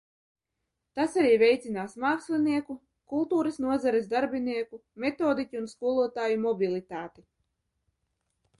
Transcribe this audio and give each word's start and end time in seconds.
Tas 0.99 1.17
arī 1.23 1.33
veicinās 1.41 1.91
mākslinieku, 2.03 2.77
kultūras 3.13 3.61
nozares 3.67 4.09
darbinieku, 4.15 4.81
metodiķu 5.05 5.63
un 5.63 5.71
skolotāju 5.77 6.41
mobilitāti. 6.49 7.27